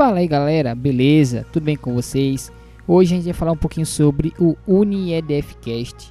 [0.00, 1.44] Fala aí galera, beleza?
[1.52, 2.50] Tudo bem com vocês?
[2.88, 6.10] Hoje a gente vai falar um pouquinho sobre o UniEDFcast,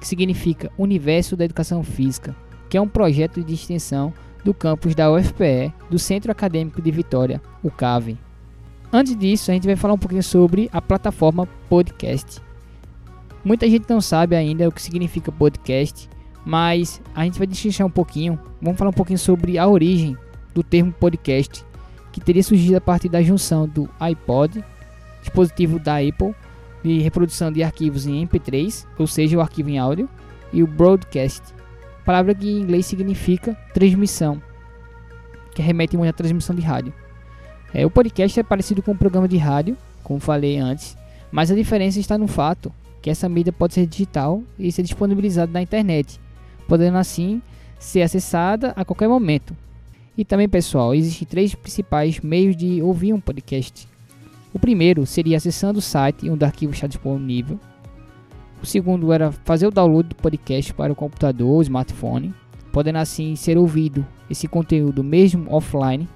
[0.00, 2.34] que significa Universo da Educação Física,
[2.70, 4.10] que é um projeto de extensão
[4.42, 8.16] do campus da UFPE, do Centro Acadêmico de Vitória, o CAVE.
[8.90, 12.40] Antes disso, a gente vai falar um pouquinho sobre a plataforma podcast.
[13.44, 16.08] Muita gente não sabe ainda o que significa podcast,
[16.42, 18.40] mas a gente vai destrinchar um pouquinho.
[18.62, 20.16] Vamos falar um pouquinho sobre a origem
[20.54, 21.66] do termo podcast,
[22.16, 24.64] que teria surgido a partir da junção do iPod,
[25.20, 26.34] dispositivo da Apple,
[26.82, 30.08] de reprodução de arquivos em MP3, ou seja, o arquivo em áudio,
[30.50, 31.42] e o broadcast,
[32.06, 34.40] palavra que em inglês significa transmissão,
[35.54, 36.90] que remete muito à transmissão de rádio.
[37.74, 40.96] É, o podcast é parecido com um programa de rádio, como falei antes,
[41.30, 42.72] mas a diferença está no fato
[43.02, 46.18] que essa mídia pode ser digital e ser disponibilizada na internet,
[46.66, 47.42] podendo assim
[47.78, 49.54] ser acessada a qualquer momento.
[50.16, 53.86] E também, pessoal, existem três principais meios de ouvir um podcast.
[54.52, 57.60] O primeiro seria acessando o site onde o arquivo está disponível.
[58.62, 62.34] O segundo era fazer o download do podcast para o computador ou smartphone,
[62.72, 66.08] podendo assim ser ouvido esse conteúdo mesmo offline.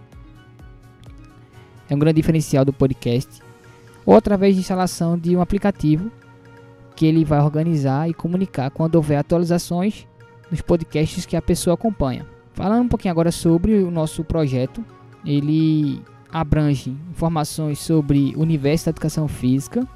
[1.89, 3.43] É um grande diferencial do podcast.
[4.07, 6.11] Ou através de instalação de um aplicativo
[6.97, 10.07] que ele vai organizar e comunicar quando houver atualizações
[10.51, 12.27] nos podcasts que a pessoa acompanha.
[12.61, 14.85] Falando um pouquinho agora sobre o nosso projeto,
[15.25, 19.89] ele abrange informações sobre o universo da educação física,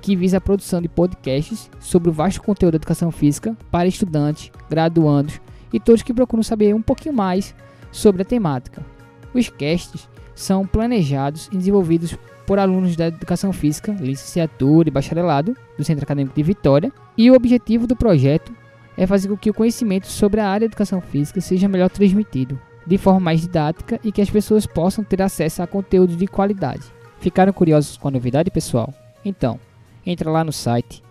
[0.00, 4.50] que visa a produção de podcasts sobre o vasto conteúdo da educação física para estudantes,
[4.68, 5.40] graduandos
[5.72, 7.54] e todos que procuram saber um pouquinho mais
[7.92, 8.84] sobre a temática.
[9.32, 15.84] Os casts são planejados e desenvolvidos por alunos da educação física, licenciatura e bacharelado do
[15.84, 18.52] Centro Acadêmico de Vitória, e o objetivo do projeto
[19.00, 22.60] é fazer com que o conhecimento sobre a área de educação física seja melhor transmitido,
[22.86, 26.82] de forma mais didática e que as pessoas possam ter acesso a conteúdo de qualidade.
[27.18, 28.92] Ficaram curiosos com a novidade, pessoal?
[29.24, 29.58] Então,
[30.04, 31.02] entra lá no site